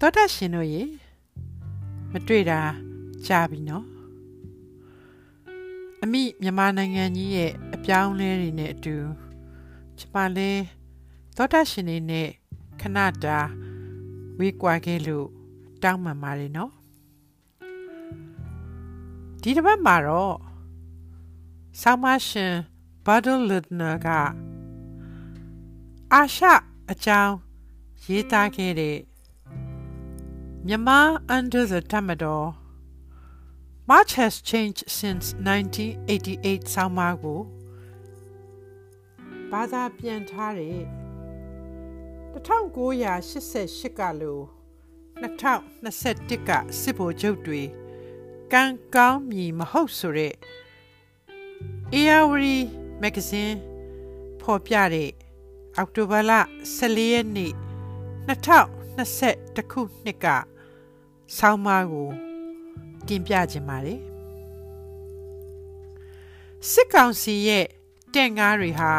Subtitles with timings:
[0.00, 0.82] သောတာရှင်တို့ရေ
[2.12, 2.60] မတွေ့တာ
[3.26, 3.86] ကြာပြီနော်
[6.02, 8.96] အမိမြန်မာနိုင်ငံကြီးရဲ့အပြောင်းလဲတွေနဲ့အတူ
[9.98, 10.50] ကျမလဲ
[11.36, 12.28] သောတာရှင်တွေနဲ့
[12.80, 13.38] ခဏတာ
[14.38, 15.26] ဝေးကွာခဲ့လို့
[15.82, 16.72] တောင်းပန်ပါတယ်နော်
[19.42, 20.36] ဒီတစ်ပတ်မှာတော့
[21.80, 22.54] ဆောင်းမရှင်
[23.06, 24.08] ဘာဒလ်နာက
[26.12, 26.46] အာရှ
[26.90, 27.34] အကြောင်း
[28.04, 28.96] ရေးသားခဲ့တဲ့
[30.70, 31.00] မြန်မာ
[31.36, 32.42] under the Tamador
[33.90, 37.40] Much has changed since 1988ဆောင်းပါးကို
[39.50, 40.78] ဘာသာပြန်ထားတဲ့
[42.34, 44.42] 1988ကလို့
[45.22, 47.62] 2021ကစစ်ဗိုလ်ချုပ်တွေ
[48.52, 50.34] ကံကောင်းမြည်မဟုတ်ဆိုတဲ့
[51.94, 52.56] ARI
[53.02, 53.58] magazine
[54.40, 55.10] ဖော်ပြတဲ့
[55.76, 56.32] အောက်တိုဘာလ
[56.76, 57.52] 14ရက်နေ့
[58.28, 60.28] 2021ခုနှစ်က
[61.36, 62.08] ဆောင်းပါးကို
[63.06, 64.00] တင်ပြခြင်းပါတယ်
[66.70, 67.66] စစ်ကောင်စီရဲ့
[68.14, 68.92] တင့်ငါးတွေဟာ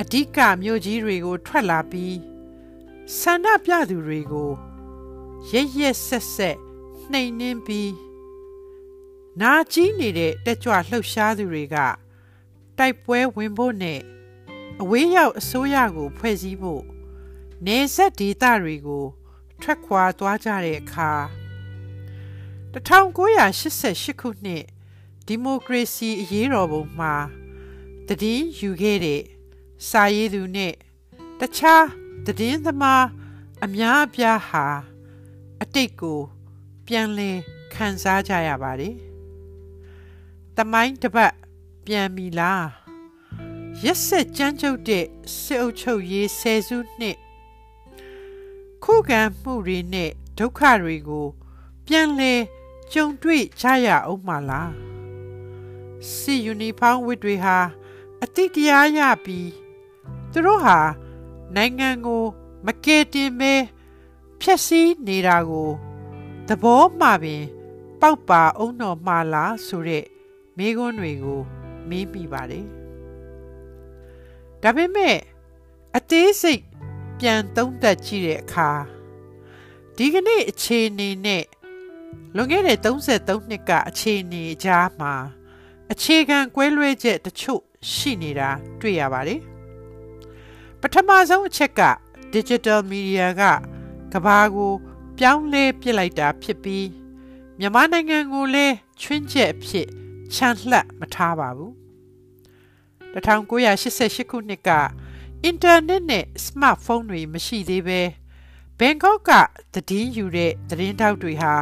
[0.00, 2.16] အဓိကမြို့ကြီးတွေကို ထွက်လာပြီး
[3.18, 4.50] ဆန္ဒပြသူတွေကို
[5.50, 6.56] ရရက်ဆက်ဆက်
[7.10, 7.92] နှိမ်နှင်းပြီး
[9.40, 11.76] နာကြီးနေတဲ့တက်ကြွလှုပ်ရှားသူတွေက
[12.78, 14.00] တိုက်ပွဲဝင်ဖို့နဲ့
[14.80, 16.82] အဝေးရောက်အစိုးရကို ဖွဲ့စည်းဖို့
[17.66, 19.04] နေဆက်ဒေသတွေကို
[19.62, 21.10] ထွက်ခွာသွားကြတဲ့အခါ
[22.72, 24.64] 1988ခုနှစ်
[25.26, 27.14] ဒီမိုကရေစီအရေးတော်ပုံမှာ
[28.08, 29.22] တည်င်းယူခဲ့တဲ့
[29.88, 30.72] စာရေးသူနဲ့
[31.40, 31.84] တခြား
[32.26, 33.04] တည်င်းသမား
[33.64, 34.66] အများအပြားဟာ
[35.62, 36.20] အတိတ်ကို
[36.86, 37.38] ပြန်လည်
[37.74, 38.94] ခံစားကြရပါတယ်။
[40.56, 41.32] တမိုင်းတပတ်
[41.86, 42.66] ပြန်ပြီလား
[43.84, 45.06] ရက်ဆက်ကြမ်းကြုတ်တဲ့
[45.40, 47.16] စစ်အုပ်ချုပ်ရေးဆယ်စုနှစ်
[48.84, 51.26] ခုခံမှုတွေနဲ့ဒုက္ခတွေကို
[51.86, 52.40] ပြန်လည်
[52.92, 54.72] ကြုံတွေ့ကြရအောင်မလား
[56.10, 57.58] စီယူနီဖောင်းဝစ်တွေဟာ
[58.22, 59.50] အတိတရားရပြီး
[60.32, 60.78] သူတို့ဟာ
[61.54, 62.22] နိုင်ငံကို
[62.66, 63.52] မကယ်တင်ပဲ
[64.40, 65.70] ဖျက်ဆီးနေတာကို
[66.48, 67.42] သဘောမှပင်
[68.00, 70.04] ပေါက်ပါအောင်တော်မှလားဆိုတဲ့
[70.56, 71.40] မိကွန်းတွေကို
[71.88, 72.66] မေးမိပါတယ်
[74.62, 75.16] ဒါပေမဲ့
[75.96, 76.62] အသေးစိတ်
[77.18, 78.70] ပြန်သုံးသပ်ကြည့်တဲ့အခါ
[79.96, 81.44] ဒီကနေ့အခြေအနေနဲ့
[82.34, 85.14] လွန်ခဲ့တဲ့33နှစ်ကအခြေအနေကြားမှာ
[85.92, 87.60] အခြေခံကွဲလွဲချက်တချို့
[87.92, 89.40] ရှိနေတာတွေ့ရပါတယ်
[90.80, 91.82] ပထမဆုံးအချက်က
[92.34, 93.42] digital media က
[94.12, 94.72] ကဘာကို
[95.18, 96.88] ပြောင်းလဲပြစ်လိုက်တာဖြစ်ပြီး
[97.58, 99.88] မြန်မာနိုင်ငံကိုလည်းချွင်းချက်အဖြစ်
[100.34, 101.72] ချန်လှပ်မထားပါဘူး
[103.14, 104.70] 1988ခုနှစ်က
[105.46, 108.00] အင်တာနက်နဲ့စမတ်ဖုန်းတွေမရှိသေးပဲ
[108.78, 109.30] ဘန်ကောက်က
[109.74, 111.54] သတင်းယူတဲ့သတင်းတောက်တွေဟာ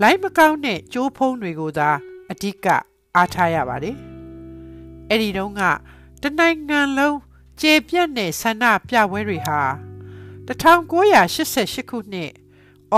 [0.00, 1.90] လိုင်းမကောင်းတဲ့ကြိုးဖုံးတွေကိုသာ
[2.30, 2.66] အဓိက
[3.16, 3.96] အားထားရပါတယ်။
[5.08, 5.62] အဲ့ဒီတုန်းက
[6.22, 7.18] တနိုင်ငံလုံး
[7.60, 9.60] ကျေပြတ်တဲ့ဆန္ဒပြပွဲတွေဟာ
[10.46, 12.30] 1988ခုနှစ်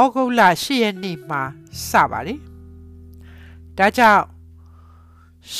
[0.00, 1.42] ဩဂုတ်လ10ရက်နေ့မှာ
[1.88, 2.38] စပါတယ်။
[3.78, 4.24] ဒါကြောင့်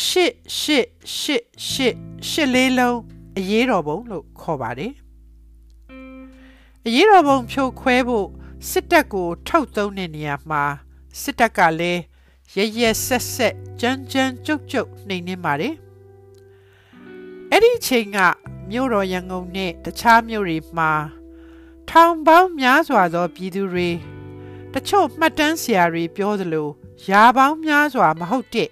[0.02, 0.86] ရှစ်ရှစ်
[1.18, 1.94] ရှစ်ရှစ်
[2.28, 2.98] ရှစ်လေးလုံး
[3.38, 4.92] အရေးတော်ပုံလို့ခေါ်ပါတယ်။
[6.86, 8.28] အရေးတော်ပုံဖြိုခွဲဖို့
[8.70, 10.62] စစ်တပ်ကိုထုတ်သုံးတဲ့နေရာမှာ
[11.20, 12.02] စစ်တပ်ကလည်း
[12.56, 15.74] ရရဆက်ဆက်ကြမ်းကြမ်းကြုတ်ကြုတ်နှိမ်နှင်းပါတယ်
[17.50, 18.18] အဲ့ဒီချိန်က
[18.70, 20.92] မြို့တော်ရန်ကုန်နဲ့တခြားမြို့တွေမှာ
[21.90, 23.88] ထောင်ပေါင်းများစွာသောပြည်သူတွေ
[24.72, 26.68] တချို့မှတ်တမ်းဆရာတွေပြောသလို
[27.08, 28.70] ရာပေါင်းများစွာမဟုတ်တဲ့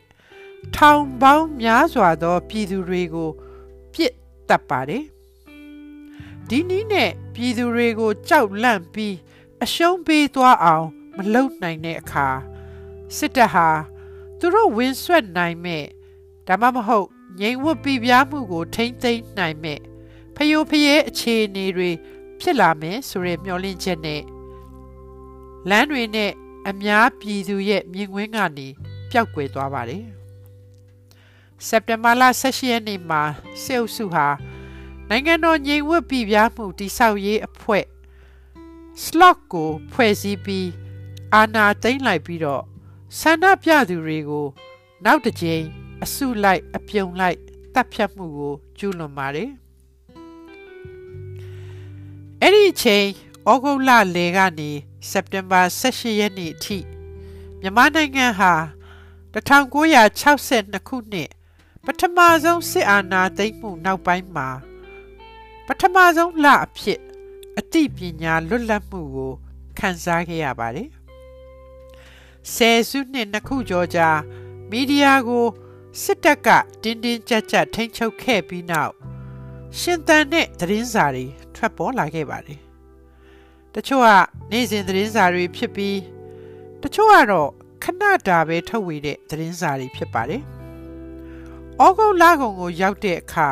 [0.77, 3.31] ထောင်ပေါင်းများစွာသောပြည်သူတွေကို
[3.95, 4.15] ပြစ်
[4.51, 5.05] တက်ပါတယ်
[6.49, 9.17] ဒီနည်းနဲ့ပြည်သူတွေကိုကြောက်လန့်ပြီး
[9.63, 12.29] အရှုံးပေးသွားအောင် မလုံနိုင်တဲ့အခါ
[13.17, 13.69] စစ်တပ်ဟာ
[14.39, 15.85] သူတို့ဝင်ဆွတ်နိုင်မဲ့
[16.47, 17.07] ဒါမှမဟုတ်
[17.41, 19.81] ငြိမ်ဝတ်ပြပြမှုကို ထိမ့်သိမ်းနိုင်မဲ့
[20.37, 21.91] ဖယိုဖယဲအခြေအနေတွေ
[22.41, 24.23] ဖြစ်လာမယ်ဆိုတဲ့မျှော်လင့်ချက်နဲ့
[25.69, 26.31] လမ်းတွေနဲ့
[26.69, 28.69] အများပြည်သူရဲ့မြင်ကွင်းကနေ
[29.11, 30.05] ပျောက်ကွယ်သွားပါတယ်
[31.67, 33.23] စက်တင်ဘာလ16ရက်နေ့မှာ
[33.63, 34.27] စေအုပ်စုဟာ
[35.09, 37.85] နိုင်ငံတော်ငြိမ်ဝတ်ပြပြမှုတိဆောက်ရေးအဖွဲ့
[39.05, 40.69] slot ကိုဖွဲ့စည်းပြီး
[41.35, 42.65] အာဏာသိမ်းလိုက်ပြီးတော့
[43.19, 44.47] ဆန္ဒပြသူတွေကို
[45.05, 45.65] နောက်တစ်ကြိမ်
[46.03, 47.39] အစုလိုက်အပြုံလိုက်
[47.75, 49.51] တပ်ဖြတ်မှုကိုကျူးလွန်ပါတယ်
[52.41, 53.07] အဲ့ဒီချိန်
[53.51, 54.71] ဩဂုတ်လလယ်ကနေ
[55.11, 56.79] စက်တင်ဘာ18ရက်နေ့အထိ
[57.61, 58.53] မြန်မာနိုင်ငံဟာ
[59.35, 61.31] 1962ခုနှစ်
[61.87, 64.49] ပထမဆုံးစစ်အာဏာသိမ်းမှုနောက်ပိုင်းမှာ
[65.67, 67.01] ပထမဆုံးလအဖြစ်
[67.59, 69.33] အသိပညာလွတ်လပ်မှုကို
[69.79, 70.89] ခခံစားခဲ့ရပါတယ်
[72.55, 74.09] ဆယ်စုနှစ်နှစ်ခုကျော်ကြာ
[74.71, 75.47] မီဒီယာကို
[76.03, 76.49] စစ်တပ်က
[76.83, 78.93] တင်းတင်းကြပ်ကြပ်ထိန်းချုပ်ခဲ့ပြီးနောက်
[79.79, 81.25] ရှင်သန်တဲ့သတင်းစာတွေ
[81.55, 82.61] ထွက်ပေါ်လာခဲ့ပါတယ်။
[83.75, 84.09] တချို့က
[84.51, 85.99] နေ့စဉ်သတင်းစာတွေဖြစ်ပြီး
[86.83, 87.51] တချို့ကတော့
[87.83, 90.43] ခဏတာပဲထုတ်ဝေတဲ့သတင်းစာတွေဖြစ်ပါတယ်။
[91.85, 93.49] ဩဂုတ်လကုန်ကိုရောက်တဲ့အခါ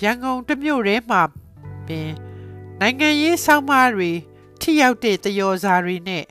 [0.00, 1.22] ရန်ကုန်တမြို့ထဲမှာ
[1.86, 2.10] ပင်
[2.80, 4.10] နိုင်ငံရေးဆောင်းပါးတွေ
[4.60, 6.24] ထိရောက်တဲ့တယောစာတွေနဲ့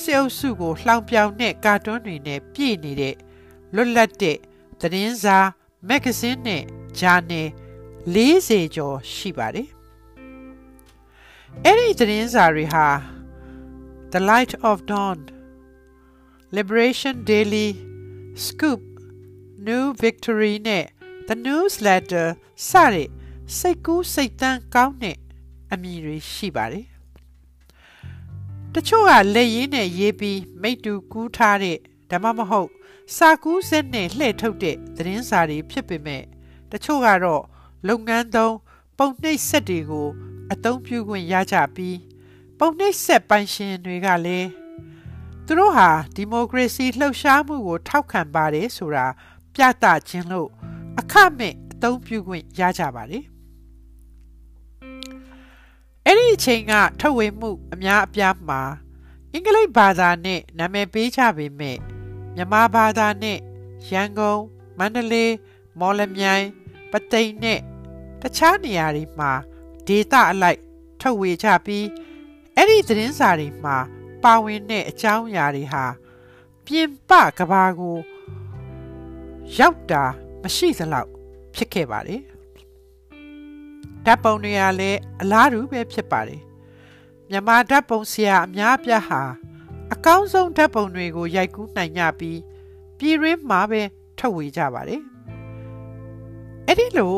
[0.00, 3.14] စေအုပ်စုကိုလှောင်ပြောင်တဲ့ကာတွန်းတွေနဲ့ပြည့်နေတဲ့
[3.74, 4.38] လွတ်လပ်တဲ့
[4.80, 5.38] သတင်းစာ
[5.88, 6.62] မဂ္ဂဇင်းနဲ့
[6.98, 7.48] ဂျာနယ်
[8.14, 9.68] 40ကျော်ရှိပါတယ်။
[11.64, 12.86] အဲ့ဒီသတင်းစာတွေဟာ
[14.12, 15.18] The Light of Dawn
[16.56, 17.68] Liberation Daily
[18.44, 18.80] Scoop
[19.66, 20.84] New Victory နဲ့
[21.28, 22.26] The Newsletter
[22.68, 23.08] စတဲ့
[23.58, 25.18] စိတ်ကူးစိတ်တန်းကောင်းတဲ့
[25.72, 26.86] အမည်တွေရှိပါတယ်။
[28.74, 31.78] တချို့ကလက်ရင်းနဲ့ရေးပြီးမိတူကူးထားတဲ့
[32.10, 32.70] ဓမ္မမဟုတ်
[33.16, 36.22] စာကူးစက်နဲ့လှည့်ထုတ်တဲ့သတင်းစာတွေဖြစ်ပေမဲ့
[36.70, 37.42] တချို့ကတော့
[37.88, 38.56] လုပ်ငန်းသုံး
[38.98, 40.08] ပုံနှိပ်ဆက်တွေကို
[40.52, 41.98] အသုံးပြုခွင့်ရကြပြီး
[42.58, 44.48] ပုံနှိပ်ဆက်ပိုင်ရှင်တွေကလည်း
[45.46, 49.06] သူတို့ဟာဒီမိုကရေစီလှုပ်ရှားမှုကို ထောက်ခံပါတယ်ဆိုတာ
[49.54, 50.48] ပြသခြင်းလို့
[50.98, 53.24] အခမဲ့အသုံးပြုခွင့်ရကြပါတယ်
[56.06, 58.60] အဲ့ဒီအချိန်ကထုတ်ဝေမှုအများအပြားမှာ
[59.32, 61.78] အင်္ဂလိပ်ဘာသာနဲ့နာမည်ပေးကြပေမဲ့
[62.34, 63.38] မြန်မာဘာသာနဲ့
[63.88, 64.40] ရန်ကုန်
[64.78, 65.34] မန္တလေး
[65.78, 66.46] မော်လမြိုင်
[66.90, 67.60] ပသိမ်နဲ့
[68.20, 69.30] တခြားနေရာတွေမှာ
[69.86, 70.60] ဒေတာအလိုက်
[71.00, 71.86] ထုတ်ဝေကြပြီး
[72.56, 73.76] အဲ့ဒီသတင်းစာတွေမှာ
[74.22, 75.84] ပါဝင်တဲ့အကြောင်းအရာတွေဟာ
[76.64, 77.96] ပြင်ပကဘာကို
[79.58, 80.02] ရောက်တာ
[80.42, 81.10] မရှိသလောက်
[81.54, 82.22] ဖြစ်ခဲ့ပါတယ်
[84.04, 86.42] ဓာတ်ပုံတွေကလည်းအလားတူပဲဖြစ်ပါတယ်
[87.30, 89.22] မြန်မာဓာတ်ပုံဆရာအများပြားဟာ
[89.92, 92.38] အကောင်းဆုံးဓာတ်ပုံတွေကိုရိုက်ကူးနိုင်ကြပြီး
[92.98, 93.82] ပြည်ရင်းမှာပဲ
[94.18, 95.02] ထုတ်ဝေကြပါတယ်
[96.66, 97.16] အဲ့ဒီလို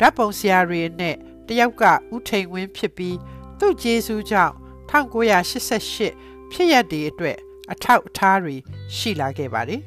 [0.00, 1.16] ဓာတ်ပုံဆရာတွေနဲ့
[1.48, 1.84] တယောက်က
[2.14, 3.16] ဦးထိန်ဝင်းဖြစ်ပြီး
[3.58, 4.54] သူ့ကျေးဇူးကြောင့်
[4.90, 7.38] 1988ဖြစ်ရက်တွေအတွက်
[7.70, 8.54] အထောက်အထားတွေ
[8.96, 9.82] ရှိလာခဲ့ပါတယ်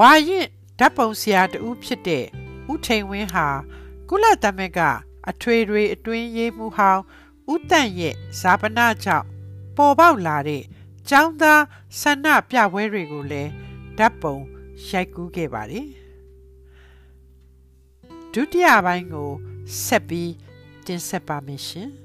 [0.00, 0.46] ဝါရင်
[0.78, 2.24] ဓာတ်ပုံဆရာတူဖြစ်တဲ့
[2.70, 3.46] ဦးထိန်ဝင်းဟာ
[4.08, 4.80] ကုလသမဂ္ဂ
[5.30, 7.02] အထွေထွေအတွင်းရေးမှူးဟောင်း
[7.52, 9.26] ဦးတန့်ရဲ့ဇာပနာကြောင့်
[9.76, 10.62] ပေါ်ပေါက်လာတဲ့
[11.10, 11.62] ចောင်းသား
[12.00, 13.50] ဆန္ဒပြပွဲတွေကိုလည်း
[13.98, 14.36] ဓာတ်ပုံ
[14.88, 15.88] ရိုက်ကူးခဲ့ပါတယ်
[18.32, 19.30] ဒုတိယပိုင်းကို
[19.84, 20.32] ဆက်ပြီး
[20.86, 21.90] တင်ဆက်ပါမယ်ရှင်။